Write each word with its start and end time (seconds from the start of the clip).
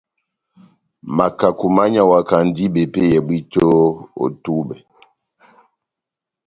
Makaku 1.17 1.65
mányawakandi 1.75 2.63
bepéyɛ 2.73 3.17
bwíto 3.25 3.65
ó 4.23 4.25
tubɛ. 4.43 4.75